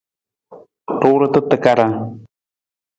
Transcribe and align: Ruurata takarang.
Ruurata 0.99 1.39
takarang. 1.49 1.95